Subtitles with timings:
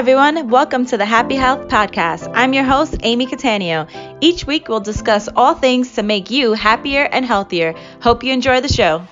[0.00, 0.48] everyone.
[0.48, 2.32] Welcome to the Happy Health Podcast.
[2.34, 3.86] I'm your host, Amy Catania.
[4.22, 7.74] Each week, we'll discuss all things to make you happier and healthier.
[8.00, 9.06] Hope you enjoy the show.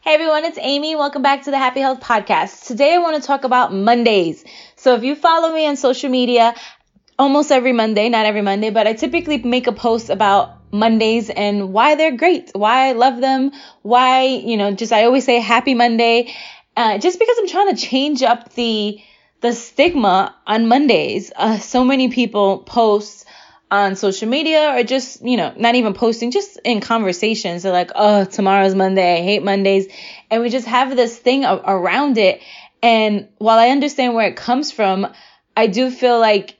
[0.00, 0.96] Hey everyone, it's Amy.
[0.96, 2.66] Welcome back to the Happy Health Podcast.
[2.66, 4.44] Today, I want to talk about Mondays.
[4.74, 6.56] So, if you follow me on social media,
[7.16, 11.72] almost every Monday, not every Monday, but I typically make a post about Mondays and
[11.72, 13.52] why they're great, why I love them,
[13.82, 16.34] why, you know, just I always say happy Monday
[16.78, 19.00] uh, just because I'm trying to change up the
[19.40, 21.32] the stigma on Mondays.
[21.34, 23.26] Uh, so many people post
[23.70, 27.62] on social media or just, you know, not even posting, just in conversations.
[27.62, 29.18] They're like, oh, tomorrow's Monday.
[29.18, 29.86] I hate Mondays.
[30.30, 32.42] And we just have this thing around it.
[32.82, 35.06] And while I understand where it comes from,
[35.56, 36.56] I do feel like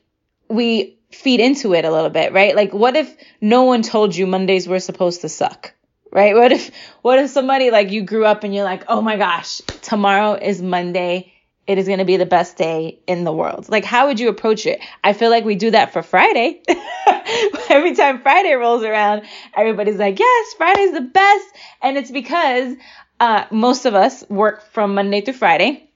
[0.48, 2.54] we feed into it a little bit, right?
[2.54, 5.74] Like, what if no one told you Mondays were supposed to suck?
[6.12, 6.34] Right?
[6.34, 6.70] What if
[7.02, 10.60] what if somebody like you grew up and you're like, "Oh my gosh, tomorrow is
[10.62, 11.32] Monday.
[11.66, 14.28] It is going to be the best day in the world." Like how would you
[14.28, 14.80] approach it?
[15.02, 16.62] I feel like we do that for Friday.
[17.68, 19.22] Every time Friday rolls around,
[19.54, 21.46] everybody's like, "Yes, Friday's the best."
[21.82, 22.76] And it's because
[23.20, 25.88] uh, most of us work from Monday through Friday,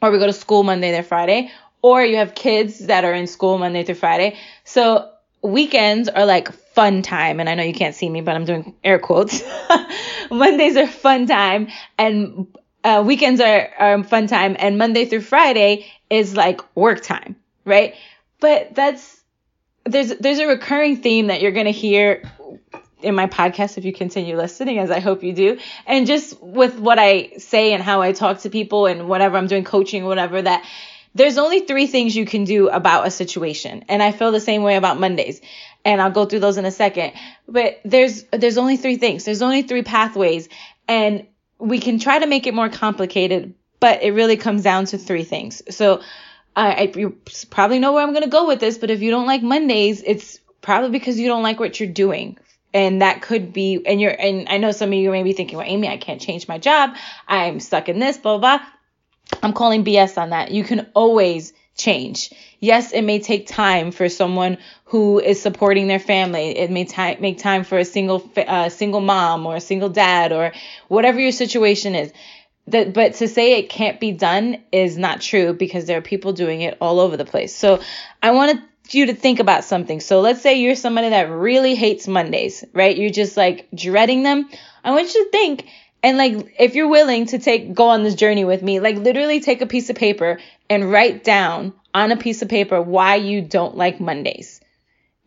[0.00, 1.50] or we go to school Monday through Friday,
[1.82, 4.36] or you have kids that are in school Monday through Friday.
[4.64, 5.10] So
[5.42, 6.48] weekends are like
[6.78, 9.42] fun time and i know you can't see me but i'm doing air quotes
[10.30, 11.66] mondays are fun time
[11.98, 12.46] and
[12.84, 17.96] uh, weekends are, are fun time and monday through friday is like work time right
[18.38, 19.24] but that's
[19.86, 22.22] there's there's a recurring theme that you're going to hear
[23.02, 26.78] in my podcast if you continue listening as i hope you do and just with
[26.78, 30.40] what i say and how i talk to people and whatever i'm doing coaching whatever
[30.40, 30.64] that
[31.14, 33.84] there's only three things you can do about a situation.
[33.88, 35.40] And I feel the same way about Mondays.
[35.88, 37.12] And I'll go through those in a second.
[37.48, 39.24] But there's there's only three things.
[39.24, 40.48] There's only three pathways.
[40.86, 41.26] And
[41.58, 45.24] we can try to make it more complicated, but it really comes down to three
[45.24, 45.62] things.
[45.74, 46.02] So
[46.54, 47.16] I, I you
[47.48, 50.40] probably know where I'm gonna go with this, but if you don't like Mondays, it's
[50.60, 52.36] probably because you don't like what you're doing
[52.74, 55.56] and that could be and you're and i know some of you may be thinking
[55.56, 56.90] well amy i can't change my job
[57.26, 58.66] i'm stuck in this blah blah, blah.
[59.42, 60.50] I'm calling BS on that.
[60.50, 62.30] You can always change.
[62.60, 66.58] Yes, it may take time for someone who is supporting their family.
[66.58, 70.32] It may t- make time for a single uh, single mom or a single dad
[70.32, 70.52] or
[70.88, 72.12] whatever your situation is.
[72.66, 76.34] That, but to say it can't be done is not true because there are people
[76.34, 77.54] doing it all over the place.
[77.56, 77.80] So
[78.22, 78.58] I wanted
[78.90, 80.00] you to think about something.
[80.00, 82.96] So let's say you're somebody that really hates Mondays, right?
[82.96, 84.50] You're just like dreading them.
[84.84, 85.66] I want you to think
[86.02, 89.40] and like, if you're willing to take, go on this journey with me, like literally
[89.40, 90.38] take a piece of paper
[90.70, 94.60] and write down on a piece of paper why you don't like Mondays.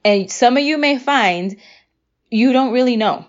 [0.06, 1.58] And some of you may find
[2.30, 3.26] you don't really know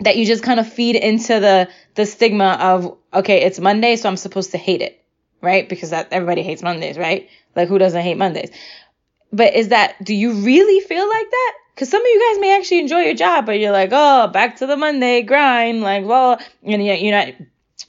[0.00, 4.08] that you just kind of feed into the, the stigma of, okay, it's Monday, so
[4.08, 5.02] I'm supposed to hate it,
[5.40, 5.68] right?
[5.68, 7.28] Because that everybody hates Mondays, right?
[7.54, 8.50] Like who doesn't hate Mondays?
[9.32, 11.52] But is that, do you really feel like that?
[11.78, 14.56] Because some of you guys may actually enjoy your job, but you're like, oh, back
[14.56, 15.80] to the Monday grind.
[15.80, 17.34] Like, well, and yet you're not,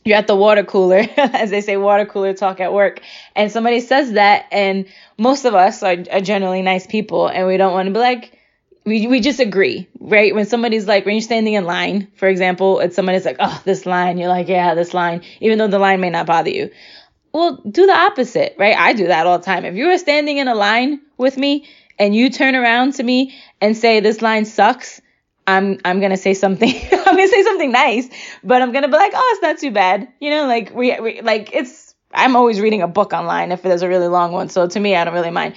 [0.05, 3.01] you're at the water cooler, as they say, water cooler talk at work.
[3.35, 4.85] And somebody says that, and
[5.17, 8.39] most of us are, are generally nice people, and we don't want to be like,
[8.85, 10.35] we, we just agree, right?
[10.35, 13.87] When somebody's like, when you're standing in line, for example, and somebody's like, oh, this
[13.87, 16.69] line, you're like, yeah, this line, even though the line may not bother you.
[17.33, 18.77] Well, do the opposite, right?
[18.77, 19.65] I do that all the time.
[19.65, 21.67] If you are standing in a line with me
[21.99, 25.01] and you turn around to me and say this line sucks,
[25.45, 26.69] I'm I'm gonna say something.
[26.91, 28.07] I'm gonna say something nice,
[28.43, 30.07] but I'm gonna be like, oh, it's not too bad.
[30.19, 31.95] You know, like we, we like it's.
[32.11, 34.95] I'm always reading a book online if there's a really long one, so to me,
[34.95, 35.55] I don't really mind.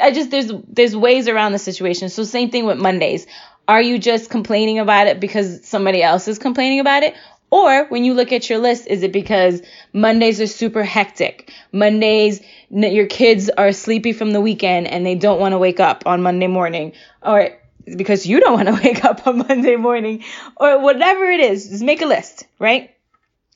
[0.00, 2.08] I just there's there's ways around the situation.
[2.08, 3.26] So same thing with Mondays.
[3.66, 7.14] Are you just complaining about it because somebody else is complaining about it?
[7.54, 11.52] Or when you look at your list, is it because Mondays are super hectic?
[11.70, 16.02] Mondays, your kids are sleepy from the weekend and they don't want to wake up
[16.04, 16.94] on Monday morning.
[17.22, 17.50] Or
[17.96, 20.24] because you don't want to wake up on Monday morning.
[20.56, 22.90] Or whatever it is, just make a list, right?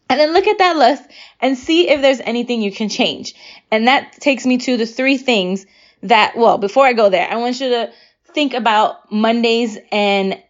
[0.08, 1.02] And then look at that list
[1.40, 3.34] and see if there's anything you can change.
[3.72, 5.66] And that takes me to the three things
[6.04, 7.92] that, well, before I go there, I want you to
[8.32, 10.40] think about Mondays and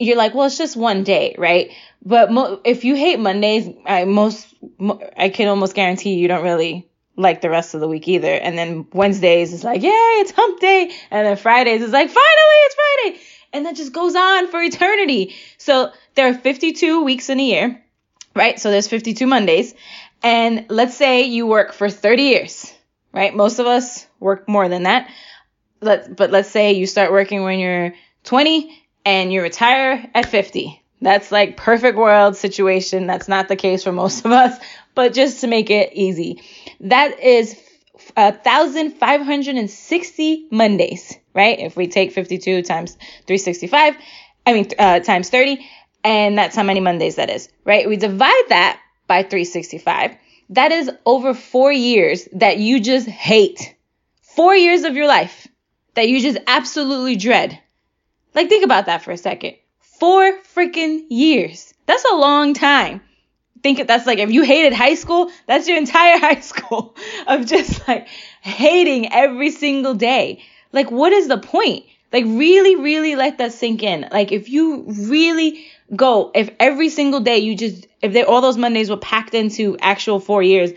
[0.00, 1.70] you're like, well, it's just one day, right?
[2.04, 4.46] But mo- if you hate Mondays, I most
[4.78, 8.32] mo- I can almost guarantee you don't really like the rest of the week either.
[8.32, 10.90] And then Wednesdays is like, yay, it's hump day.
[11.10, 13.20] And then Fridays is like, finally, it's Friday.
[13.52, 15.34] And that just goes on for eternity.
[15.58, 17.84] So there are 52 weeks in a year,
[18.34, 18.58] right?
[18.58, 19.74] So there's 52 Mondays.
[20.22, 22.72] And let's say you work for 30 years,
[23.12, 23.34] right?
[23.34, 25.10] Most of us work more than that.
[25.82, 27.94] Let, but let's say you start working when you're
[28.24, 30.82] 20 and you retire at 50.
[31.02, 33.06] That's like perfect world situation.
[33.06, 34.58] That's not the case for most of us.
[34.94, 36.42] but just to make it easy,
[36.80, 37.56] that is
[38.16, 41.58] thousand five hundred and sixty Mondays, right?
[41.58, 42.94] If we take 52 times
[43.26, 43.96] 365,
[44.46, 45.66] I mean uh, times 30,
[46.04, 47.88] and that's how many Mondays that is, right?
[47.88, 50.16] We divide that by 365.
[50.50, 53.74] That is over four years that you just hate.
[54.22, 55.46] Four years of your life
[55.94, 57.58] that you just absolutely dread.
[58.34, 59.56] Like, think about that for a second.
[59.98, 61.74] Four freaking years.
[61.86, 63.00] That's a long time.
[63.62, 66.96] Think that's like if you hated high school, that's your entire high school
[67.26, 68.08] of just like
[68.40, 70.42] hating every single day.
[70.72, 71.84] Like, what is the point?
[72.12, 74.08] Like, really, really let that sink in.
[74.10, 78.56] Like, if you really go, if every single day you just, if they, all those
[78.56, 80.72] Mondays were packed into actual four years,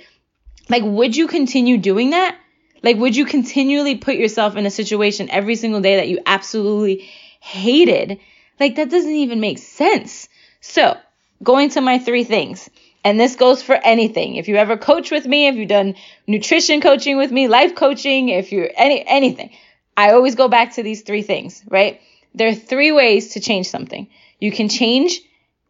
[0.70, 2.38] like, would you continue doing that?
[2.84, 7.10] Like, would you continually put yourself in a situation every single day that you absolutely
[7.44, 8.20] hated?
[8.60, 10.30] Like, that doesn't even make sense.
[10.62, 10.98] So,
[11.44, 12.70] going to my three things.
[13.04, 14.38] And this goes for anything.
[14.38, 15.96] If you ever coach with me, if you've done
[16.26, 19.52] nutrition coaching with me, life coaching, if you're any anything,
[19.98, 22.00] I always go back to these three things, right?
[22.34, 24.08] There are three ways to change something.
[24.40, 25.20] You can change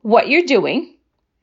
[0.04, 0.94] what you're doing,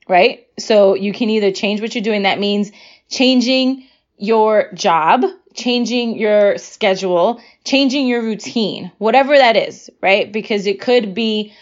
[0.09, 0.47] right?
[0.59, 2.23] So you can either change what you're doing.
[2.23, 2.71] That means
[3.09, 3.85] changing
[4.17, 5.25] your job,
[5.55, 10.31] changing your schedule, changing your routine, whatever that is, right?
[10.31, 11.52] Because it could be,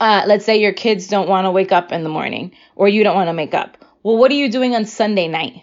[0.00, 3.04] uh, let's say your kids don't want to wake up in the morning or you
[3.04, 3.78] don't want to make up.
[4.02, 5.62] Well, what are you doing on Sunday night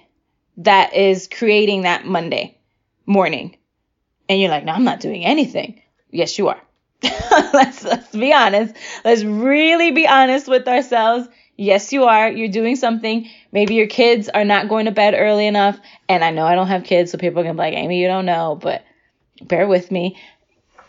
[0.57, 2.57] that is creating that Monday
[3.05, 3.57] morning?
[4.27, 5.81] And you're like, no, I'm not doing anything.
[6.09, 6.61] Yes, you are.
[7.53, 8.75] let's, let's be honest.
[9.03, 11.27] Let's really be honest with ourselves.
[11.61, 12.27] Yes, you are.
[12.27, 13.29] You're doing something.
[13.51, 15.79] Maybe your kids are not going to bed early enough.
[16.09, 18.25] And I know I don't have kids, so people can be like, Amy, you don't
[18.25, 18.83] know, but
[19.43, 20.17] bear with me.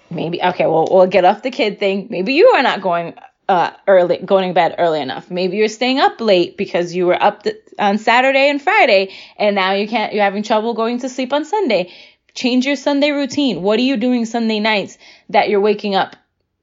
[0.09, 2.07] Maybe, okay, well, we'll get off the kid thing.
[2.09, 3.13] Maybe you are not going
[3.51, 5.31] uh, early, going to bed early enough.
[5.31, 7.47] Maybe you're staying up late because you were up
[7.79, 10.15] on Saturday and Friday, and now you can't.
[10.15, 11.93] You're having trouble going to sleep on Sunday.
[12.33, 13.61] Change your Sunday routine.
[13.61, 14.97] What are you doing Sunday nights
[15.29, 16.17] that you're waking up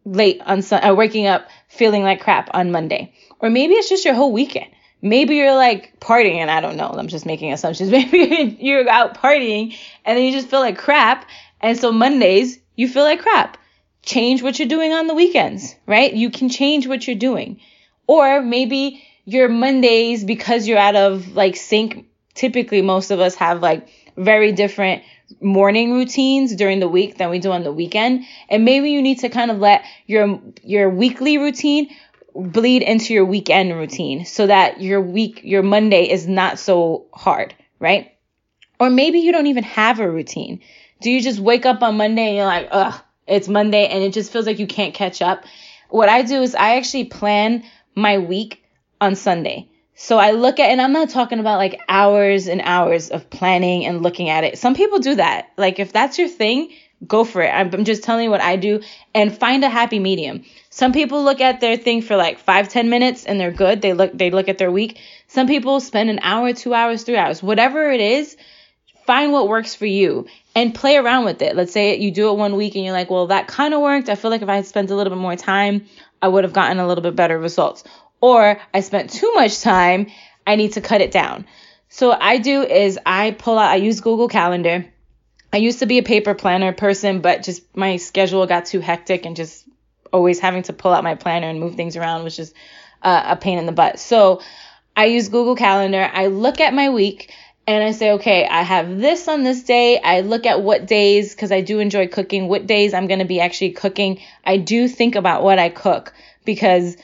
[0.03, 3.13] late on Sun, uh, waking up feeling like crap on Monday?
[3.39, 4.69] Or maybe it's just your whole weekend.
[5.01, 6.89] Maybe you're like partying, and I don't know.
[6.89, 7.89] I'm just making assumptions.
[7.91, 11.25] Maybe you're out partying, and then you just feel like crap,
[11.61, 13.57] and so Mondays you feel like crap.
[14.03, 16.13] Change what you're doing on the weekends, right?
[16.13, 17.59] You can change what you're doing.
[18.07, 22.05] Or maybe your Mondays because you're out of like sync.
[22.33, 25.03] Typically, most of us have like very different
[25.41, 28.25] morning routines during the week than we do on the weekend.
[28.49, 31.89] And maybe you need to kind of let your your weekly routine
[32.35, 37.53] bleed into your weekend routine so that your week, your Monday is not so hard,
[37.79, 38.11] right?
[38.79, 40.61] Or maybe you don't even have a routine.
[41.01, 44.13] Do you just wake up on Monday and you're like, ugh, it's Monday and it
[44.13, 45.43] just feels like you can't catch up?
[45.89, 47.63] What I do is I actually plan
[47.95, 48.63] my week
[49.01, 49.68] on Sunday.
[50.01, 53.85] So I look at, and I'm not talking about like hours and hours of planning
[53.85, 54.57] and looking at it.
[54.57, 55.51] Some people do that.
[55.57, 56.71] Like if that's your thing,
[57.05, 57.49] go for it.
[57.49, 58.81] I'm just telling you what I do
[59.13, 60.45] and find a happy medium.
[60.69, 63.81] Some people look at their thing for like five, ten minutes and they're good.
[63.81, 64.99] They look, they look at their week.
[65.27, 68.37] Some people spend an hour, two hours, three hours, whatever it is.
[69.05, 71.57] Find what works for you and play around with it.
[71.57, 74.07] Let's say you do it one week and you're like, well, that kind of worked.
[74.07, 75.87] I feel like if I had spent a little bit more time,
[76.21, 77.83] I would have gotten a little bit better results.
[78.21, 80.07] Or I spent too much time.
[80.45, 81.45] I need to cut it down.
[81.89, 84.85] So what I do is I pull out, I use Google Calendar.
[85.51, 89.25] I used to be a paper planner person, but just my schedule got too hectic
[89.25, 89.65] and just
[90.13, 92.53] always having to pull out my planner and move things around was just
[93.01, 93.99] uh, a pain in the butt.
[93.99, 94.41] So
[94.95, 96.07] I use Google Calendar.
[96.11, 97.33] I look at my week
[97.65, 99.99] and I say, okay, I have this on this day.
[99.99, 103.25] I look at what days, because I do enjoy cooking, what days I'm going to
[103.25, 104.19] be actually cooking.
[104.43, 106.13] I do think about what I cook
[106.45, 106.97] because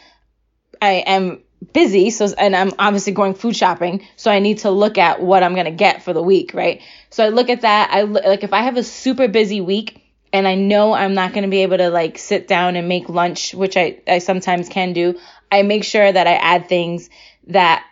[0.81, 1.41] I am
[1.73, 2.09] busy.
[2.09, 4.05] So, and I'm obviously going food shopping.
[4.15, 6.81] So I need to look at what I'm going to get for the week, right?
[7.09, 7.89] So I look at that.
[7.91, 10.01] I look, like if I have a super busy week,
[10.33, 13.07] and I know I'm not going to be able to like sit down and make
[13.07, 15.17] lunch, which I, I sometimes can do,
[15.49, 17.09] I make sure that I add things
[17.47, 17.85] that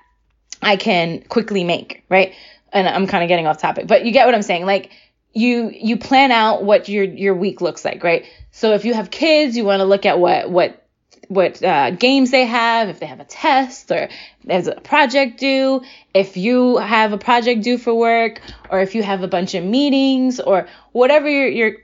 [0.61, 2.33] I can quickly make, right?
[2.73, 4.65] And I'm kind of getting off topic, but you get what I'm saying.
[4.65, 4.91] Like
[5.31, 8.25] you you plan out what your your week looks like, right?
[8.51, 10.82] So if you have kids, you want to look at what what
[11.27, 14.09] what uh, games they have, if they have a test or
[14.43, 15.81] there's a project due,
[16.13, 19.63] if you have a project due for work, or if you have a bunch of
[19.63, 21.77] meetings or whatever your your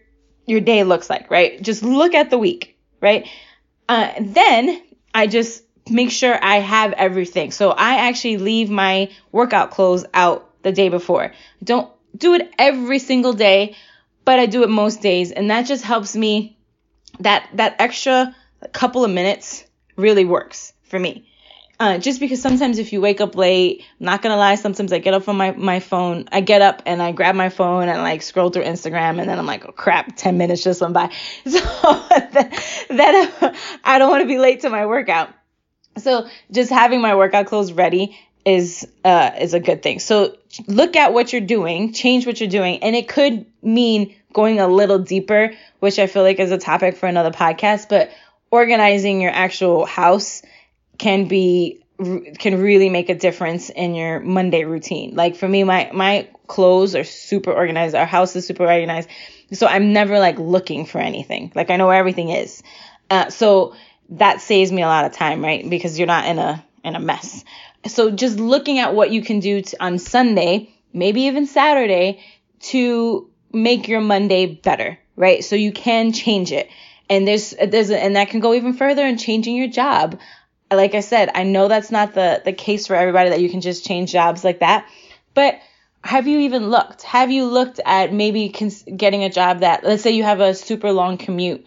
[0.45, 1.61] your day looks like, right?
[1.61, 3.27] Just look at the week, right?
[3.87, 4.81] Uh, then
[5.13, 7.51] I just make sure I have everything.
[7.51, 11.33] So I actually leave my workout clothes out the day before.
[11.63, 13.75] Don't do it every single day,
[14.25, 16.57] but I do it most days, and that just helps me.
[17.21, 18.35] That that extra
[18.67, 21.25] couple of minutes really works for me.
[21.81, 24.99] Uh, just because sometimes if you wake up late, I'm not gonna lie, sometimes I
[24.99, 28.01] get up on my, my phone, I get up and I grab my phone and
[28.01, 31.09] like scroll through Instagram and then I'm like, oh crap, 10 minutes just went by.
[31.45, 31.59] So
[32.89, 33.31] then
[33.85, 35.29] I don't want to be late to my workout.
[35.97, 39.99] So just having my workout clothes ready is uh, is a good thing.
[39.99, 40.35] So
[40.67, 44.67] look at what you're doing, change what you're doing, and it could mean going a
[44.67, 47.89] little deeper, which I feel like is a topic for another podcast.
[47.89, 48.11] But
[48.51, 50.41] organizing your actual house
[50.97, 51.83] can be
[52.37, 55.15] can really make a difference in your Monday routine.
[55.15, 57.95] Like for me, my my clothes are super organized.
[57.95, 59.09] Our house is super organized.
[59.51, 61.51] So I'm never like looking for anything.
[61.55, 62.63] Like I know where everything is.
[63.09, 63.75] Uh, so
[64.09, 65.67] that saves me a lot of time, right?
[65.69, 67.43] Because you're not in a in a mess.
[67.87, 72.23] So just looking at what you can do to, on Sunday, maybe even Saturday,
[72.59, 75.43] to make your Monday better, right?
[75.43, 76.69] So you can change it.
[77.09, 80.19] And there's there's and that can go even further in changing your job
[80.71, 83.61] like I said, I know that's not the, the case for everybody that you can
[83.61, 84.87] just change jobs like that.
[85.33, 85.59] But
[86.03, 87.03] have you even looked?
[87.03, 90.53] Have you looked at maybe cons- getting a job that, let's say you have a
[90.53, 91.65] super long commute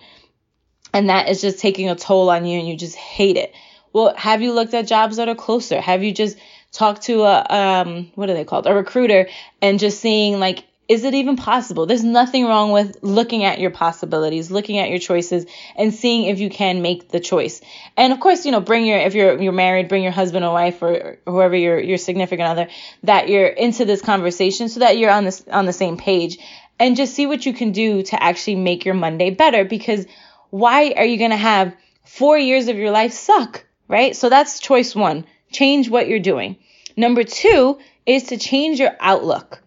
[0.95, 3.53] and that is just taking a toll on you and you just hate it?
[3.93, 5.81] Well, have you looked at jobs that are closer?
[5.81, 6.39] Have you just
[6.71, 8.67] talked to a, um, what are they called?
[8.67, 9.29] A recruiter
[9.61, 11.87] and just seeing like, is it even possible?
[11.87, 16.39] There's nothing wrong with looking at your possibilities, looking at your choices and seeing if
[16.39, 17.63] you can make the choice.
[17.97, 20.53] And of course, you know, bring your if you're you're married, bring your husband or
[20.53, 22.69] wife or whoever your your significant other
[23.05, 26.37] that you're into this conversation so that you're on this on the same page
[26.79, 30.05] and just see what you can do to actually make your Monday better because
[30.51, 34.15] why are you going to have 4 years of your life suck, right?
[34.15, 35.25] So that's choice 1.
[35.51, 36.59] Change what you're doing.
[36.97, 39.63] Number 2 is to change your outlook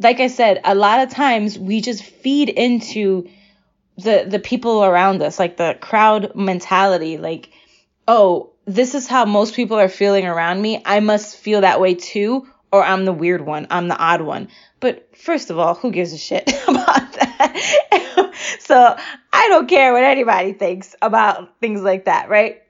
[0.00, 3.28] like I said, a lot of times we just feed into
[3.98, 7.50] the the people around us, like the crowd mentality, like,
[8.08, 10.82] oh, this is how most people are feeling around me.
[10.84, 14.48] I must feel that way too, or I'm the weird one, I'm the odd one.
[14.80, 18.32] But first of all, who gives a shit about that?
[18.60, 18.96] so
[19.32, 22.62] I don't care what anybody thinks about things like that, right?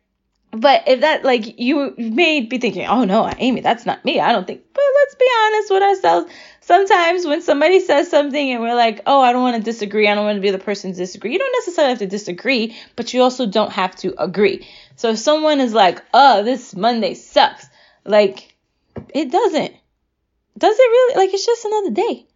[0.53, 4.21] But if that like you may be thinking, oh no, Amy, that's not me.
[4.21, 4.63] I don't think.
[4.73, 6.33] But let's be honest with ourselves
[6.71, 10.15] sometimes when somebody says something and we're like, oh, I don't want to disagree, I
[10.15, 13.13] don't want to be the person to disagree, you don't necessarily have to disagree, but
[13.13, 14.69] you also don't have to agree.
[14.95, 17.69] So if someone is like, oh, this Monday sucks,
[18.05, 18.55] like,
[19.13, 19.75] it doesn't.
[20.59, 21.17] Does it really?
[21.17, 22.27] Like, it's just another day.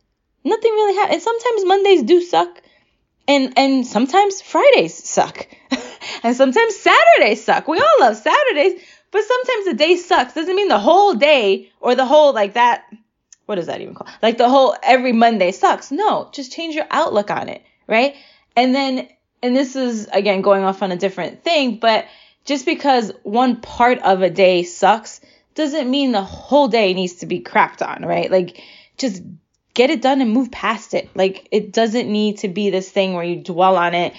[0.42, 1.14] Nothing really happens.
[1.14, 2.60] And sometimes Mondays do suck.
[3.28, 5.46] And, and sometimes Fridays suck.
[6.24, 7.68] and sometimes Saturdays suck.
[7.68, 10.34] We all love Saturdays, but sometimes the day sucks.
[10.34, 12.84] Doesn't mean the whole day or the whole, like, that
[13.46, 14.10] what is that even called?
[14.22, 15.90] Like the whole every Monday sucks.
[15.90, 18.14] No, just change your outlook on it, right?
[18.56, 19.08] And then,
[19.42, 22.06] and this is again going off on a different thing, but
[22.44, 25.20] just because one part of a day sucks
[25.54, 28.30] doesn't mean the whole day needs to be crapped on, right?
[28.30, 28.62] Like
[28.96, 29.22] just
[29.74, 31.10] get it done and move past it.
[31.14, 34.14] Like it doesn't need to be this thing where you dwell on it.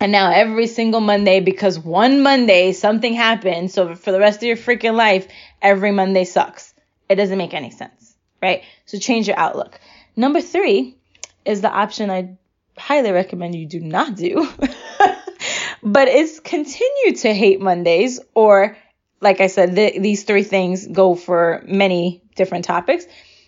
[0.00, 4.44] And now every single Monday, because one Monday something happened, so for the rest of
[4.44, 5.26] your freaking life,
[5.62, 6.74] every Monday sucks.
[7.08, 8.06] It doesn't make any sense
[8.42, 8.62] right?
[8.84, 9.80] So change your outlook.
[10.14, 10.96] Number three
[11.44, 12.36] is the option I
[12.78, 14.48] highly recommend you do not do,
[15.82, 18.76] but it's continue to hate Mondays or
[19.20, 23.06] like I said, th- these three things go for many different topics.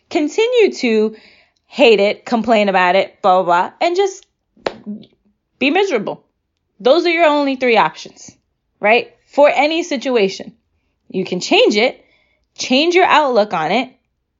[0.08, 1.16] Continue to
[1.66, 4.26] hate it, complain about it, blah, blah, blah, and just
[5.58, 6.24] be miserable.
[6.80, 8.30] Those are your only three options,
[8.80, 9.14] right?
[9.26, 10.56] For any situation.
[11.08, 12.04] You can change it,
[12.54, 13.92] change your outlook on it,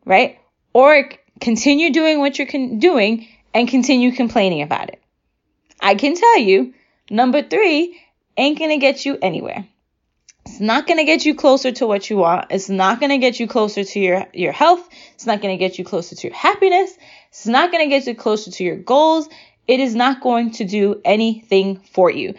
[0.05, 0.39] right?
[0.73, 5.01] Or continue doing what you're con- doing and continue complaining about it.
[5.81, 6.75] I can tell you,
[7.11, 8.01] number three
[8.37, 9.67] ain't gonna get you anywhere.
[10.47, 12.47] It's not gonna get you closer to what you want.
[12.51, 14.89] It's not gonna get you closer to your, your health.
[15.15, 16.97] It's not gonna get you closer to your happiness.
[17.31, 19.29] It's not gonna get you closer to your goals.
[19.69, 22.35] It is not going to do anything for you.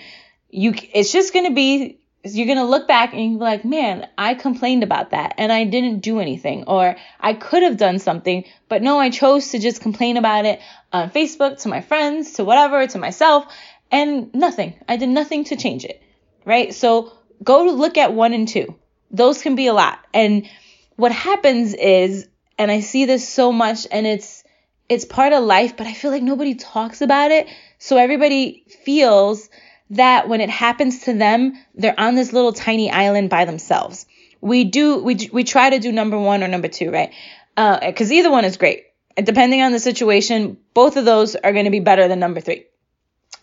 [0.50, 4.34] You, it's just gonna be you're going to look back and you're like, man, I
[4.34, 6.66] complained about that and I didn't do anything.
[6.66, 10.60] Or I could have done something, but no, I chose to just complain about it
[10.92, 13.46] on Facebook to my friends, to whatever, to myself,
[13.92, 14.74] and nothing.
[14.88, 16.02] I did nothing to change it.
[16.44, 16.74] Right?
[16.74, 18.76] So go to look at one and two.
[19.12, 20.00] Those can be a lot.
[20.14, 20.50] And
[20.98, 24.39] what happens is, and I see this so much and it's,
[24.90, 27.48] it's part of life, but I feel like nobody talks about it.
[27.78, 29.50] So everybody feels
[29.92, 34.06] that when it happens to them, they're on this little tiny island by themselves.
[34.42, 37.14] We do, we, we try to do number one or number two, right?
[37.56, 38.86] Uh, cause either one is great.
[39.16, 42.66] Depending on the situation, both of those are going to be better than number three.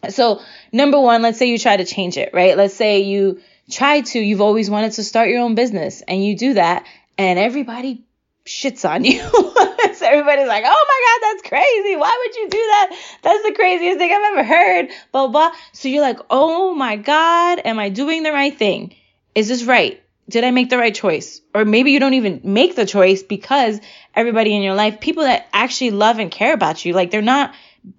[0.09, 0.41] So
[0.73, 2.57] number one, let's say you try to change it, right?
[2.57, 6.37] Let's say you try to, you've always wanted to start your own business and you
[6.37, 6.87] do that
[7.19, 8.05] and everybody
[8.45, 9.21] shits on you.
[10.37, 11.97] everybody's like, oh my God, that's crazy.
[11.97, 12.99] Why would you do that?
[13.23, 14.89] That's the craziest thing I've ever heard.
[15.13, 15.53] Blah, blah.
[15.73, 18.95] So you're like, oh my God, am I doing the right thing?
[19.35, 20.03] Is this right?
[20.29, 21.41] Did I make the right choice?
[21.55, 23.81] Or maybe you don't even make the choice because
[24.15, 27.55] everybody in your life, people that actually love and care about you, like they're not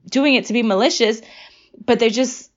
[0.09, 1.21] doing it to be malicious,
[1.85, 2.51] but they're just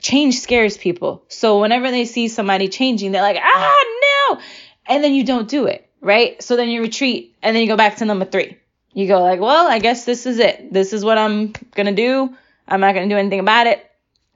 [0.00, 1.24] change scares people.
[1.28, 3.84] So whenever they see somebody changing, they're like, ah,
[4.30, 4.40] no.
[4.86, 6.42] And then you don't do it, right?
[6.42, 8.58] So then you retreat and then you go back to number three.
[8.94, 10.72] You go like, well, I guess this is it.
[10.72, 12.34] This is what I'm going to do.
[12.66, 13.84] I'm not going to do anything about it.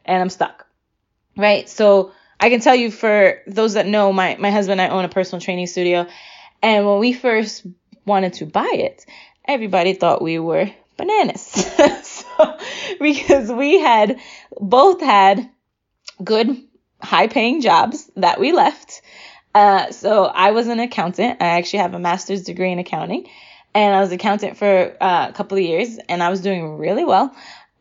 [0.05, 0.67] And I'm stuck,
[1.37, 1.69] right?
[1.69, 5.05] So I can tell you for those that know, my, my husband and I own
[5.05, 6.07] a personal training studio.
[6.61, 7.67] And when we first
[8.05, 9.07] wanted to buy it,
[9.45, 11.41] everybody thought we were bananas.
[12.03, 12.59] so,
[13.01, 14.19] because we had
[14.59, 15.49] both had
[16.23, 16.57] good
[17.01, 19.03] high paying jobs that we left.
[19.55, 21.41] Uh, so I was an accountant.
[21.41, 23.29] I actually have a master's degree in accounting
[23.79, 27.05] and I was accountant for uh, a couple of years and I was doing really
[27.05, 27.33] well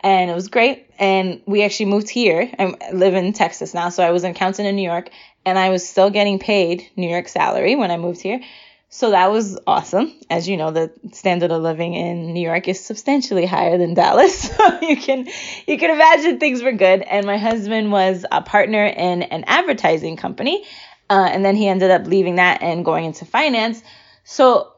[0.02, 0.92] and it was great.
[1.00, 2.52] And we actually moved here.
[2.60, 3.90] I live in Texas now.
[3.90, 5.10] So I was an accountant in New York
[5.44, 8.42] and I was still getting paid New York salary when I moved here.
[8.90, 10.14] So that was awesome.
[10.30, 14.50] As you know, the standard of living in New York is substantially higher than Dallas.
[14.56, 15.28] So you can
[15.66, 17.02] you can imagine things were good.
[17.02, 20.64] And my husband was a partner in an advertising company.
[21.10, 23.82] Uh, and then he ended up leaving that and going into finance.
[24.24, 24.74] So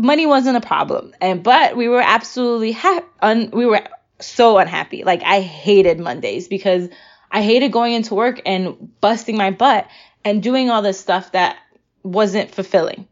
[0.00, 1.14] money wasn't a problem.
[1.20, 3.06] And but we were absolutely happy.
[3.20, 3.82] Un- we were
[4.20, 5.04] so unhappy.
[5.04, 6.88] Like I hated Mondays because
[7.30, 9.88] I hated going into work and busting my butt
[10.24, 11.56] and doing all this stuff that
[12.02, 13.06] wasn't fulfilling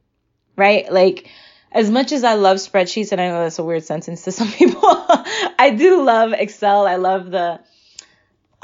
[0.59, 0.92] right?
[0.92, 1.30] Like,
[1.73, 4.50] as much as I love spreadsheets, and I know that's a weird sentence to some
[4.52, 6.87] people, I do love Excel.
[6.87, 7.61] I love the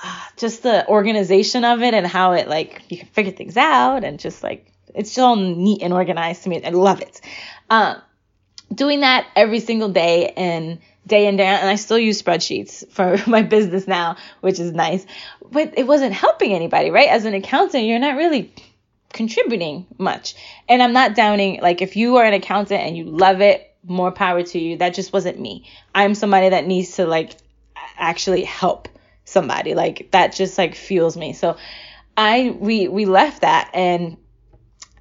[0.03, 4.05] uh, just the organization of it and how it like you can figure things out
[4.05, 6.63] and just like it's all neat and organized to me.
[6.63, 7.21] I love it.
[7.71, 8.03] Um,
[8.73, 12.89] doing that every single day and day in day out, and I still use spreadsheets
[12.91, 15.05] for my business now, which is nice.
[15.51, 17.09] But it wasn't helping anybody, right?
[17.09, 18.53] As an accountant, you're not really
[19.13, 20.35] contributing much.
[20.69, 24.11] And I'm not downing, like, if you are an accountant and you love it, more
[24.11, 24.79] power to you.
[24.79, 25.69] That just wasn't me.
[25.95, 27.37] I'm somebody that needs to, like,
[27.97, 28.89] actually help
[29.25, 29.75] somebody.
[29.75, 31.33] Like, that just, like, fuels me.
[31.33, 31.57] So,
[32.17, 34.17] I, we, we left that and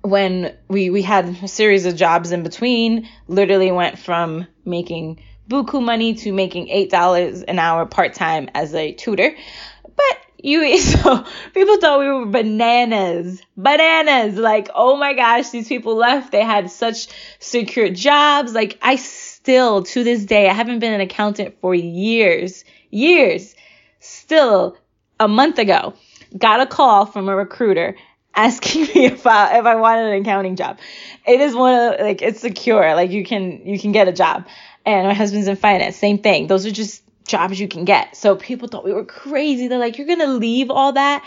[0.04, 5.84] when we, we had a series of jobs in between, literally went from making buku
[5.84, 9.36] money to making $8 an hour part time as a tutor.
[9.84, 13.42] But you so people thought we were bananas.
[13.56, 14.36] Bananas!
[14.36, 16.32] Like oh my gosh these people left.
[16.32, 17.08] They had such
[17.40, 18.54] secure jobs.
[18.54, 23.56] Like i still to this day i haven't been an accountant for years years.
[24.00, 24.78] Still
[25.20, 25.94] a month ago
[26.38, 27.96] got a call from a recruiter
[28.36, 30.80] asking me I if I wanted an accounting job.
[31.26, 32.96] It is one of like it's secure.
[32.96, 34.48] Like you can you can get a job.
[34.86, 36.48] And my husband's in finance, same thing.
[36.48, 38.18] Those are just jobs you can get.
[38.18, 39.68] So people thought we were crazy.
[39.68, 41.26] They're like, you're to leave all that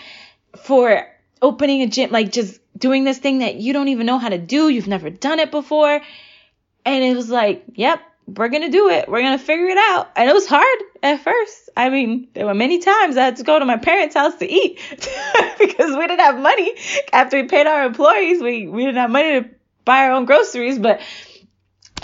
[0.63, 1.07] for
[1.41, 4.39] opening a gym, like just doing this thing that you don't even know how to
[4.39, 4.69] do.
[4.69, 6.01] You've never done it before.
[6.85, 9.09] And it was like, yep, we're to do it.
[9.09, 10.11] We're to figure it out.
[10.17, 11.71] And it was hard at first.
[11.77, 14.51] I mean, there were many times I had to go to my parents' house to
[14.51, 14.81] eat
[15.59, 16.75] because we didn't have money.
[17.13, 19.51] After we paid our employees, we, we didn't have money to
[19.85, 20.79] buy our own groceries.
[20.79, 21.01] But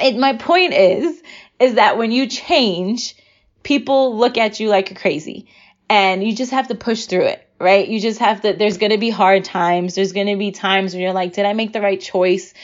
[0.01, 1.21] it, my point is,
[1.59, 3.17] is that when you change,
[3.63, 5.49] people look at you like you're crazy
[5.91, 7.87] and you just have to push through it, right?
[7.87, 9.95] You just have to, there's going to be hard times.
[9.97, 12.55] There's going to be times when you're like, did I make the right choice?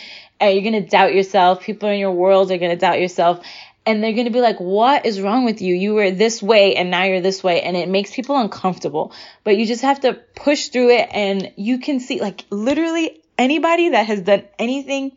[0.41, 1.63] And you're going to doubt yourself.
[1.63, 3.45] People in your world are going to doubt yourself.
[3.85, 5.75] And they're going to be like, what is wrong with you?
[5.75, 7.63] You were this way and now you're this way.
[7.63, 9.13] And it makes people uncomfortable.
[9.45, 11.09] But you just have to push through it.
[11.11, 15.13] And you can see, like, literally anybody that has done anything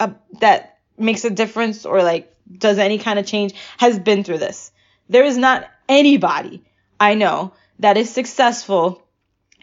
[0.00, 4.38] uh, that makes a difference or like does any kind of change has been through
[4.38, 4.70] this
[5.08, 6.62] there is not anybody
[6.98, 9.02] I know that is successful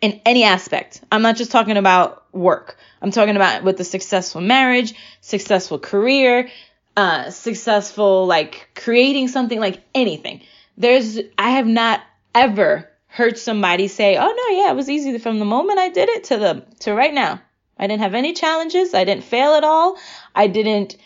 [0.06, 1.02] in any aspect.
[1.12, 2.78] I'm not just talking about work.
[3.02, 6.48] I'm talking about with a successful marriage, successful career,
[6.96, 10.42] uh, successful like creating something like anything.
[10.78, 12.02] There's I have not
[12.36, 16.10] ever heard somebody say, "Oh no, yeah, it was easy from the moment I did
[16.10, 17.42] it to the to right now.
[17.80, 18.94] I didn't have any challenges.
[18.94, 19.98] I didn't fail at all.
[20.36, 20.98] I didn't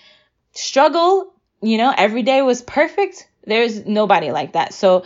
[0.51, 1.33] struggle.
[1.61, 3.29] You know, every day was perfect.
[3.45, 4.73] There's nobody like that.
[4.73, 5.05] So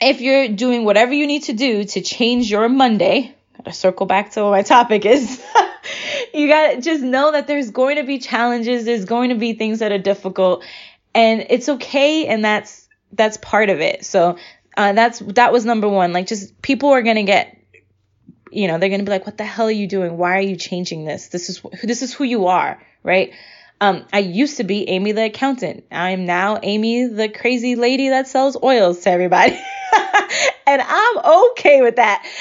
[0.00, 4.32] if you're doing whatever you need to do to change your Monday, gotta circle back
[4.32, 5.42] to what my topic is.
[6.34, 9.78] you gotta just know that there's going to be challenges, there's going to be things
[9.78, 10.64] that are difficult,
[11.14, 14.04] and it's okay, and that's that's part of it.
[14.04, 14.36] So
[14.76, 16.12] uh, that's that was number one.
[16.12, 17.56] Like just people are gonna get
[18.50, 20.16] you know, they're to be like, what the hell are you doing?
[20.16, 21.28] Why are you changing this?
[21.28, 23.34] This is, this is who you are, right?
[23.80, 25.84] Um, I used to be Amy the accountant.
[25.90, 29.60] I'm now Amy the crazy lady that sells oils to everybody.
[30.66, 32.24] and I'm okay with that.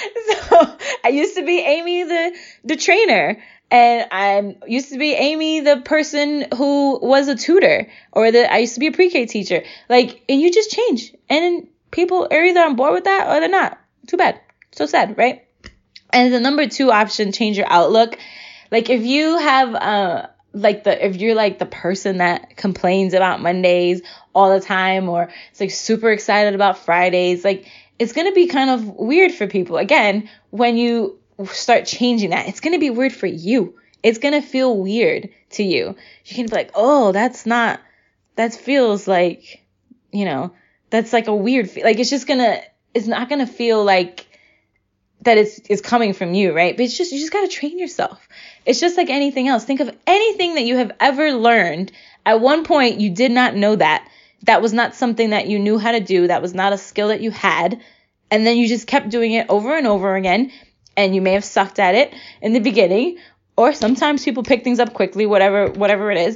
[0.49, 3.41] So I used to be Amy the the trainer.
[3.71, 8.59] And I used to be Amy, the person who was a tutor, or the I
[8.59, 9.63] used to be a pre-K teacher.
[9.89, 13.49] Like, and you just change, and people are either on board with that or they're
[13.49, 13.79] not.
[14.07, 14.39] Too bad.
[14.71, 15.47] So sad, right?
[16.13, 18.17] And the number two option, change your outlook.
[18.71, 23.41] Like, if you have uh like the if you're like the person that complains about
[23.41, 24.01] Mondays
[24.33, 28.47] all the time or it's like super excited about Fridays, like it's going to be
[28.47, 29.77] kind of weird for people.
[29.77, 31.19] Again, when you
[31.51, 33.75] start changing that, it's going to be weird for you.
[34.01, 35.95] It's going to feel weird to you.
[36.25, 37.81] You can be like, "Oh, that's not
[38.35, 39.65] that feels like,
[40.11, 40.53] you know,
[40.89, 42.61] that's like a weird like it's just going to
[42.93, 44.24] it's not going to feel like
[45.25, 46.75] that it's, it's coming from you, right?
[46.75, 48.27] But it's just, you just got to train yourself.
[48.65, 49.65] It's just like anything else.
[49.65, 51.91] Think of anything that you have ever learned.
[52.25, 54.07] At one point, you did not know that.
[54.43, 56.27] That was not something that you knew how to do.
[56.27, 57.81] That was not a skill that you had.
[58.31, 60.51] And then you just kept doing it over and over again.
[60.97, 63.17] And you may have sucked at it in the beginning,
[63.57, 66.35] or sometimes people pick things up quickly, whatever, whatever it is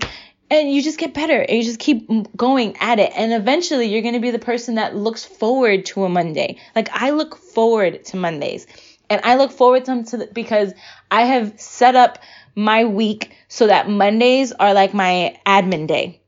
[0.52, 1.40] and you just get better.
[1.40, 3.12] And you just keep going at it.
[3.16, 6.58] And eventually you're going to be the person that looks forward to a monday.
[6.76, 8.68] Like i look forward to mondays.
[9.10, 10.74] And i look forward to them to the, because
[11.12, 12.20] i have set up
[12.56, 16.22] my week so that mondays are like my admin day.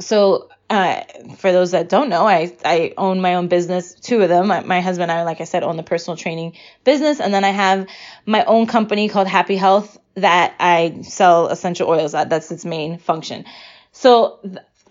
[0.00, 1.02] So uh,
[1.36, 4.48] for those that don't know, I, I own my own business, two of them.
[4.48, 7.20] My, my husband and I, like I said, own the personal training business.
[7.20, 7.86] And then I have
[8.26, 12.30] my own company called Happy Health that I sell essential oils at.
[12.30, 13.44] That's its main function.
[13.92, 14.38] So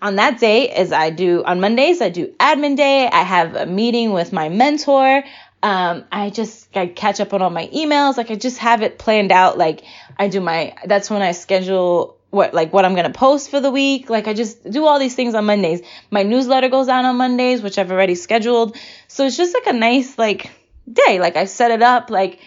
[0.02, 3.06] on that day, as I do on Mondays, I do admin day.
[3.06, 5.24] I have a meeting with my mentor.
[5.62, 8.18] Um, I just I catch up on all my emails.
[8.18, 9.56] Like I just have it planned out.
[9.56, 9.82] Like
[10.18, 13.70] I do my, that's when I schedule what like what I'm gonna post for the
[13.70, 14.10] week.
[14.10, 15.80] Like I just do all these things on Mondays.
[16.10, 18.76] My newsletter goes out on Mondays, which I've already scheduled.
[19.08, 20.50] So it's just like a nice like
[20.92, 21.18] day.
[21.18, 22.10] Like I set it up.
[22.10, 22.40] Like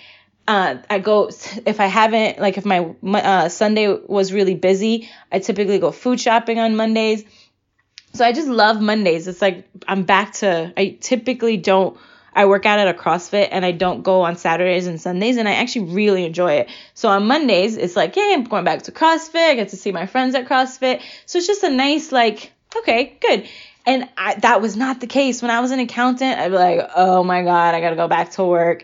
[0.47, 1.29] uh, I go
[1.65, 6.19] if I haven't like if my uh, Sunday was really busy, I typically go food
[6.19, 7.25] shopping on Mondays.
[8.13, 9.27] So I just love Mondays.
[9.27, 11.97] It's like I'm back to I typically don't
[12.33, 15.49] I work out at a CrossFit and I don't go on Saturdays and Sundays and
[15.49, 16.69] I actually really enjoy it.
[16.93, 19.91] So on Mondays it's like, hey, I'm going back to CrossFit, I get to see
[19.91, 21.01] my friends at CrossFit.
[21.25, 23.49] So it's just a nice like, okay, good.
[23.85, 26.37] And I, that was not the case when I was an accountant.
[26.37, 28.83] I'd be like, oh my God, I got to go back to work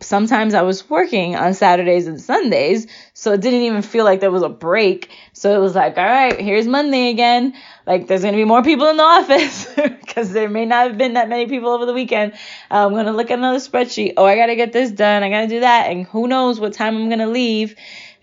[0.00, 4.30] sometimes I was working on Saturdays and Sundays, so it didn't even feel like there
[4.30, 5.10] was a break.
[5.32, 7.54] So it was like, all right, here's Monday again.
[7.86, 11.14] Like there's gonna be more people in the office because there may not have been
[11.14, 12.32] that many people over the weekend.
[12.70, 14.14] Uh, I'm gonna look at another spreadsheet.
[14.16, 15.22] Oh, I gotta get this done.
[15.22, 17.76] I gotta do that, and who knows what time I'm gonna leave.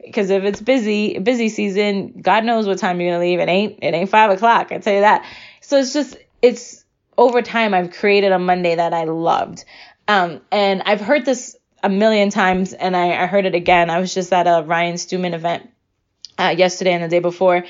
[0.03, 3.39] Because if it's busy, busy season, God knows what time you're gonna leave.
[3.39, 4.71] It ain't, it ain't five o'clock.
[4.71, 5.25] I tell you that.
[5.61, 6.83] So it's just, it's
[7.17, 7.73] over time.
[7.73, 9.65] I've created a Monday that I loved.
[10.07, 13.89] Um, and I've heard this a million times, and I, I heard it again.
[13.89, 15.69] I was just at a Ryan Stewman event
[16.37, 17.65] uh, yesterday and the day before,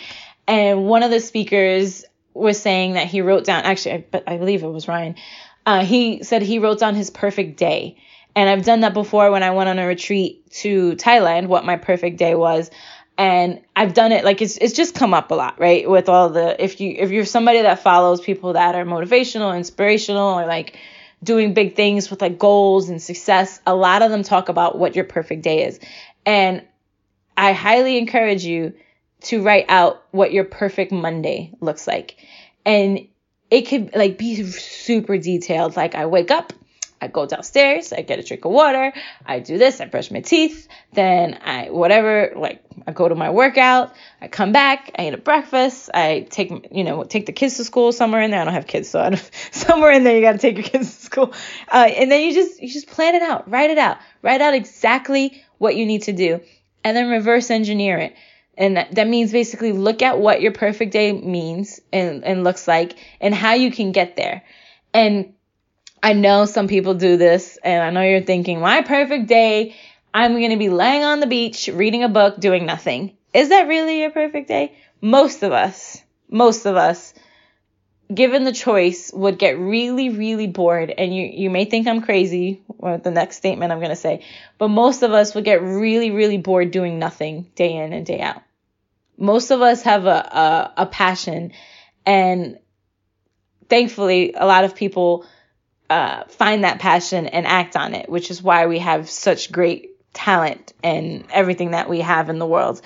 [0.48, 3.64] and one of the speakers was saying that he wrote down.
[3.64, 5.16] Actually, I, I believe it was Ryan.
[5.66, 7.98] Uh, he said he wrote down his perfect day.
[8.36, 11.78] And I've done that before when I went on a retreat to Thailand, what my
[11.78, 12.72] perfect day was.
[13.16, 15.88] And I've done it like it's it's just come up a lot, right?
[15.88, 20.40] With all the if you if you're somebody that follows people that are motivational, inspirational,
[20.40, 20.80] or like
[21.24, 24.96] doing big things with like goals and success, a lot of them talk about what
[24.96, 25.80] your perfect day is.
[26.26, 26.64] And
[27.38, 28.74] I highly encourage you
[29.22, 32.18] to write out what your perfect Monday looks like.
[32.66, 33.08] And
[33.50, 35.76] it could like be super detailed.
[35.76, 36.54] Like I wake up,
[37.04, 38.94] I go downstairs, I get a drink of water,
[39.26, 43.30] I do this, I brush my teeth, then I whatever, like I go to my
[43.30, 47.58] workout, I come back, I eat a breakfast, I take you know take the kids
[47.58, 48.40] to school somewhere in there.
[48.40, 50.64] I don't have kids, so I don't, somewhere in there you got to take your
[50.64, 51.34] kids to school,
[51.70, 54.54] uh, and then you just you just plan it out, write it out, write out
[54.54, 56.40] exactly what you need to do,
[56.86, 58.16] and then reverse engineer it.
[58.56, 62.68] And that, that means basically look at what your perfect day means and, and looks
[62.68, 64.44] like and how you can get there.
[64.94, 65.34] And
[66.04, 69.74] I know some people do this, and I know you're thinking, my perfect day,
[70.14, 73.16] I'm going to be laying on the beach, reading a book, doing nothing.
[73.34, 74.76] Is that really your perfect day?
[75.00, 77.14] Most of us, most of us,
[78.14, 80.92] given the choice, would get really, really bored.
[80.92, 84.26] And you, you may think I'm crazy, or the next statement I'm going to say,
[84.58, 88.20] but most of us would get really, really bored doing nothing day in and day
[88.20, 88.44] out.
[89.18, 91.54] Most of us have a, a, a passion,
[92.06, 92.60] and
[93.70, 95.26] thankfully, a lot of people
[95.94, 99.92] uh, find that passion and act on it, which is why we have such great
[100.12, 102.82] talent and everything that we have in the world.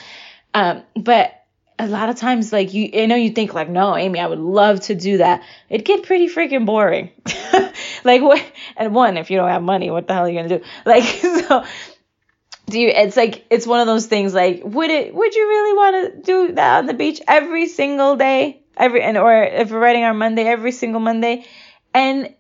[0.53, 1.31] Um, but
[1.79, 4.39] a lot of times, like you, I know you think like, no, Amy, I would
[4.39, 5.41] love to do that.
[5.69, 7.11] It'd get pretty freaking boring.
[8.03, 8.43] like what?
[8.75, 10.65] And one, if you don't have money, what the hell are you gonna do?
[10.85, 11.03] Like
[11.47, 11.63] so.
[12.65, 12.89] Do you?
[12.89, 14.33] It's like it's one of those things.
[14.33, 15.15] Like, would it?
[15.15, 18.61] Would you really want to do that on the beach every single day?
[18.75, 21.45] Every and or if we're writing on Monday, every single Monday,
[21.93, 22.35] and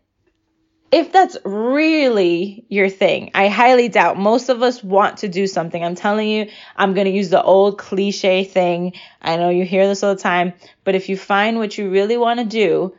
[0.91, 5.83] if that's really your thing, I highly doubt most of us want to do something.
[5.83, 8.93] I'm telling you, I'm going to use the old cliche thing.
[9.21, 10.53] I know you hear this all the time,
[10.85, 12.95] but if you find what you really want to do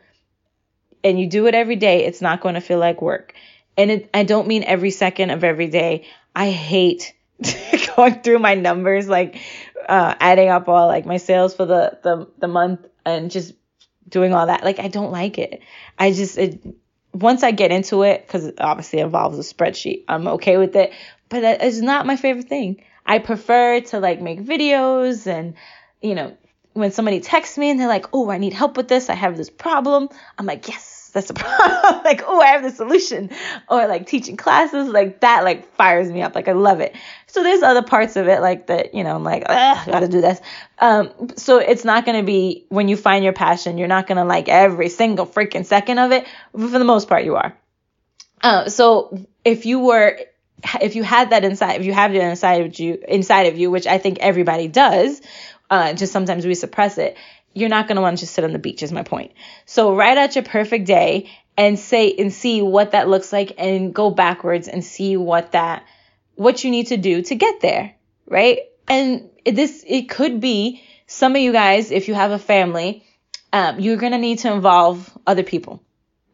[1.03, 3.35] and you do it every day, it's not going to feel like work.
[3.79, 6.07] And it, I don't mean every second of every day.
[6.37, 7.15] I hate
[7.97, 9.41] going through my numbers, like
[9.89, 13.55] uh, adding up all like my sales for the, the, the month and just
[14.07, 14.63] doing all that.
[14.63, 15.63] Like, I don't like it.
[15.99, 16.61] I just, it,
[17.13, 20.93] once I get into it, because it obviously involves a spreadsheet, I'm okay with it.
[21.29, 22.83] But it's not my favorite thing.
[23.05, 25.55] I prefer to like make videos and,
[26.01, 26.37] you know,
[26.75, 29.37] when somebody texts me and they're like, oh, I need help with this, I have
[29.37, 32.05] this problem, I'm like, yes, that's a problem.
[32.05, 33.31] like, oh, I have the solution.
[33.69, 36.35] Or like teaching classes, like that, like fires me up.
[36.35, 36.95] Like I love it.
[37.27, 40.21] So there's other parts of it, like that, you know, I'm like, I gotta do
[40.21, 40.41] this.
[40.79, 44.49] Um, so it's not gonna be when you find your passion, you're not gonna like
[44.49, 46.27] every single freaking second of it.
[46.53, 47.57] But for the most part, you are.
[48.41, 50.19] Uh, so if you were
[50.81, 53.71] if you had that inside, if you have it inside of you, inside of you,
[53.71, 55.21] which I think everybody does,
[55.71, 57.17] uh, just sometimes we suppress it
[57.59, 59.33] you're not going to want to just sit on the beach is my point.
[59.67, 63.95] So write out your perfect day and say and see what that looks like and
[63.95, 65.85] go backwards and see what that
[66.37, 67.95] what you need to do to get there,
[68.27, 68.61] right?
[68.87, 73.05] And this it could be some of you guys if you have a family,
[73.53, 75.83] um, you're going to need to involve other people,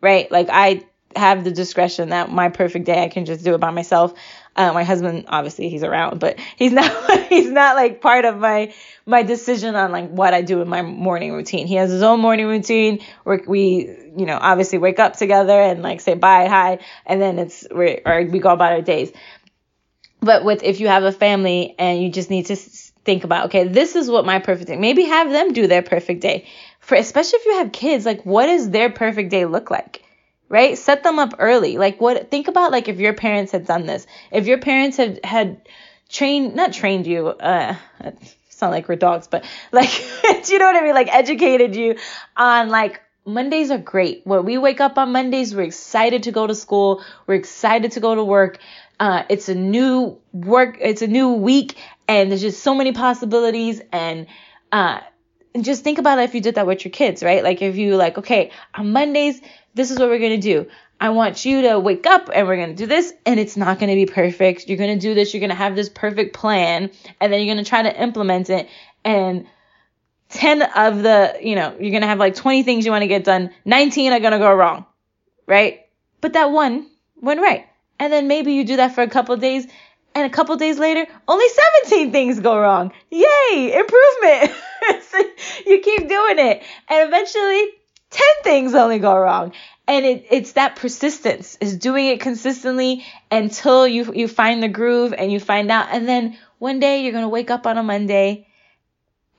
[0.00, 0.30] right?
[0.30, 0.84] Like I
[1.16, 4.14] have the discretion that my perfect day I can just do it by myself.
[4.56, 8.72] Uh, my husband, obviously, he's around, but he's not he's not like part of my
[9.06, 11.66] my decision on like what I do in my morning routine.
[11.66, 15.82] He has his own morning routine where we, you know, obviously wake up together and
[15.82, 19.12] like say bye, hi, and then it's we or we go about our days.
[20.20, 23.68] But with if you have a family and you just need to think about, okay,
[23.68, 24.76] this is what my perfect day.
[24.76, 26.46] Maybe have them do their perfect day.
[26.80, 30.02] For especially if you have kids, like what does their perfect day look like?
[30.48, 30.76] Right?
[30.78, 31.78] Set them up early.
[31.78, 34.06] Like what think about like if your parents had done this.
[34.30, 35.68] If your parents had had
[36.08, 39.90] trained not trained you, uh it's not like we're dogs, but like
[40.48, 40.94] you know what I mean?
[40.94, 41.96] Like educated you
[42.36, 44.20] on like Mondays are great.
[44.24, 47.02] When we wake up on Mondays, we're excited to go to school.
[47.26, 48.58] We're excited to go to work.
[49.00, 50.76] Uh, it's a new work.
[50.80, 51.76] It's a new week,
[52.06, 53.80] and there's just so many possibilities.
[53.92, 54.26] And
[54.70, 55.00] uh,
[55.54, 57.42] and just think about it if you did that with your kids, right?
[57.42, 59.40] Like if you like, okay, on Mondays,
[59.74, 60.66] this is what we're gonna do.
[61.00, 63.94] I want you to wake up and we're gonna do this, and it's not gonna
[63.94, 64.68] be perfect.
[64.68, 66.90] You're gonna do this, you're gonna have this perfect plan,
[67.20, 68.68] and then you're gonna try to implement it.
[69.04, 69.46] And
[70.30, 73.50] 10 of the, you know, you're gonna have like 20 things you wanna get done,
[73.64, 74.86] 19 are gonna go wrong,
[75.46, 75.86] right?
[76.20, 76.88] But that one
[77.20, 77.66] went right.
[78.00, 79.66] And then maybe you do that for a couple days,
[80.14, 81.46] and a couple days later, only
[81.84, 82.92] 17 things go wrong.
[83.10, 84.52] Yay, improvement.
[85.10, 85.18] so
[85.66, 87.68] you keep doing it, and eventually
[88.10, 89.52] 10 things only go wrong.
[89.86, 95.12] And it, it's that persistence is doing it consistently until you, you find the groove
[95.12, 95.88] and you find out.
[95.90, 98.46] And then one day you're going to wake up on a Monday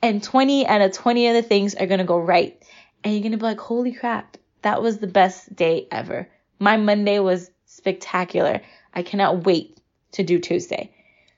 [0.04, 2.62] and 20 out of 20 of the things are going to go right.
[3.04, 6.30] And you're going to be like, holy crap, that was the best day ever.
[6.60, 8.62] My Monday was spectacular.
[8.94, 9.80] I cannot wait
[10.16, 10.92] to do Tuesday.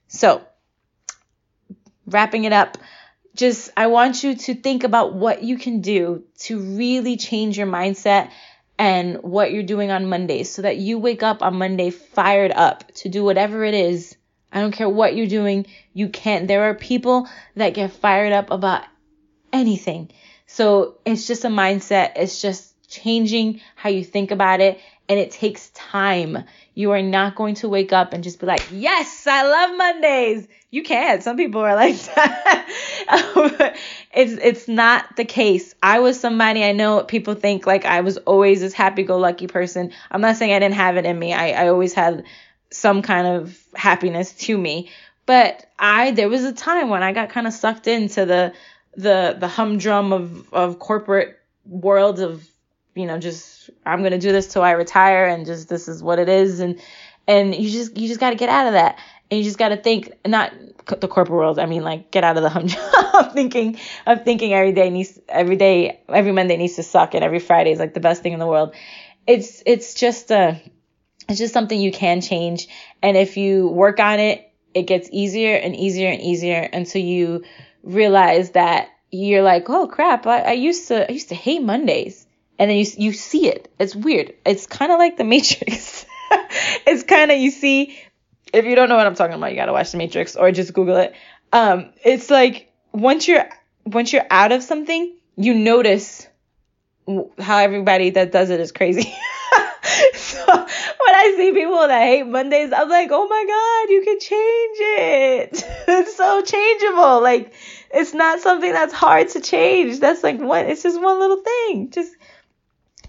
[0.08, 0.42] So,
[2.06, 2.78] wrapping it up,
[3.36, 7.68] just I want you to think about what you can do to really change your
[7.68, 8.32] mindset
[8.80, 12.92] and what you're doing on Mondays so that you wake up on Monday fired up
[12.96, 14.16] to do whatever it is.
[14.52, 16.48] I don't care what you're doing, you can't.
[16.48, 18.84] There are people that get fired up about
[19.52, 20.10] anything.
[20.46, 22.14] So it's just a mindset.
[22.16, 26.44] It's just changing how you think about it and it takes time.
[26.74, 30.48] You are not going to wake up and just be like, yes, I love Mondays.
[30.70, 31.24] You can't.
[31.24, 33.78] Some people are like that.
[34.14, 35.74] it's it's not the case.
[35.82, 39.48] I was somebody I know people think like I was always this happy go lucky
[39.48, 39.92] person.
[40.12, 41.34] I'm not saying I didn't have it in me.
[41.34, 42.26] I, I always had
[42.70, 44.90] some kind of happiness to me.
[45.26, 48.54] But I there was a time when I got kind of sucked into the
[48.96, 52.48] the the humdrum of of corporate world of
[52.98, 56.20] you know just I'm gonna do this till I retire and just this is what
[56.20, 56.60] it is.
[56.60, 56.80] And
[57.28, 59.00] and you just you just got to get out of that.
[59.30, 60.54] And you just got to think not
[61.02, 62.82] the corporate world i mean like get out of the humdrum
[63.14, 67.26] of thinking of thinking every day needs every day every monday needs to suck and
[67.26, 68.74] every friday is like the best thing in the world.
[69.28, 70.62] It's it's just a
[71.28, 72.70] it's just something you can change.
[73.02, 77.44] And if you work on it it gets easier and easier and easier until you
[77.82, 82.27] realize that you're like, oh crap, I, I used to I used to hate Mondays,
[82.60, 83.72] and then you you see it.
[83.80, 84.34] It's weird.
[84.46, 86.06] It's kind of like the Matrix.
[86.86, 88.00] it's kind of you see.
[88.54, 90.74] If you don't know what I'm talking about, you gotta watch the Matrix or just
[90.74, 91.14] Google it.
[91.52, 93.48] Um, it's like once you're
[93.86, 96.28] once you're out of something, you notice
[97.40, 99.04] how everybody that does it is crazy.
[100.16, 104.20] so when I see people that hate Mondays, I'm like, oh my God, you can
[104.20, 105.66] change it.
[105.88, 107.22] it's so changeable.
[107.22, 107.54] Like,
[107.94, 110.00] it's not something that's hard to change.
[110.00, 111.92] That's like one, it's just one little thing.
[111.92, 112.14] Just,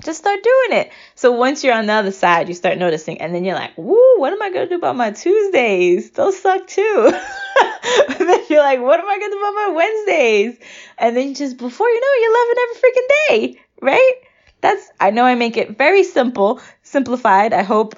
[0.05, 0.93] just start doing it.
[1.15, 4.19] So once you're on the other side, you start noticing, and then you're like, woo,
[4.19, 6.11] what am I gonna do about my Tuesdays?
[6.13, 7.13] Those suck too.
[8.19, 10.59] then you're like, what am I gonna do about my Wednesdays?
[10.99, 13.09] And then just before you know it, you're loving every freaking
[13.57, 14.15] day, right?
[14.61, 17.95] That's I know I make it very simple, simplified, I hope,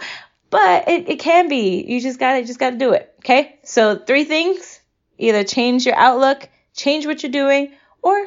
[0.50, 1.84] but it, it can be.
[1.86, 3.14] You just gotta just gotta do it.
[3.20, 3.58] Okay?
[3.64, 4.80] So three things.
[5.18, 8.26] Either change your outlook, change what you're doing, or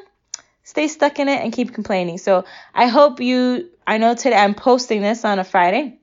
[0.73, 2.17] stay stuck in it and keep complaining.
[2.17, 5.99] So I hope you I know today I'm posting this on a Friday.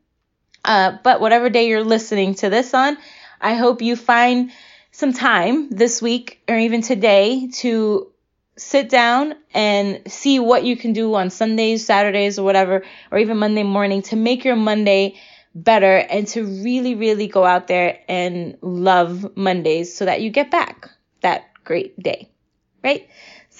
[0.64, 2.96] Uh, but whatever day you're listening to this on,
[3.40, 4.52] I hope you find
[4.92, 8.12] some time this week or even today to
[8.56, 13.38] sit down and see what you can do on Sundays, Saturdays, or whatever, or even
[13.38, 15.16] Monday morning to make your Monday
[15.52, 20.52] better and to really, really go out there and love Mondays so that you get
[20.52, 20.90] back
[21.22, 22.30] that great day,
[22.84, 23.08] right?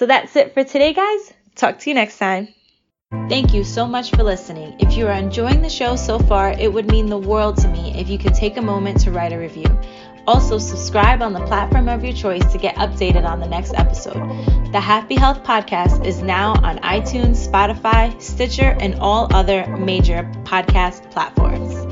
[0.01, 1.35] So that's it for today, guys.
[1.57, 2.49] Talk to you next time.
[3.29, 4.75] Thank you so much for listening.
[4.79, 7.93] If you are enjoying the show so far, it would mean the world to me
[8.01, 9.67] if you could take a moment to write a review.
[10.27, 14.17] Also, subscribe on the platform of your choice to get updated on the next episode.
[14.73, 21.11] The Happy Health Podcast is now on iTunes, Spotify, Stitcher, and all other major podcast
[21.11, 21.90] platforms.